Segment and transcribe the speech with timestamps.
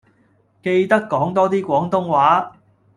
[0.63, 2.55] 記得講多啲廣東話